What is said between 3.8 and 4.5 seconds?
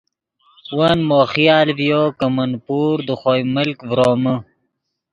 ڤرومے